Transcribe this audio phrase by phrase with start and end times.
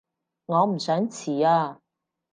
[0.47, 1.79] 我唔想遲啊